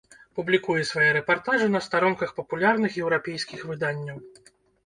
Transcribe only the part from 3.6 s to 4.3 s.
выданняў.